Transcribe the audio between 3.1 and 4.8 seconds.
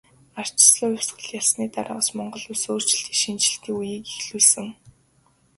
шинэчлэлтийн үеийг эхлүүлсэн.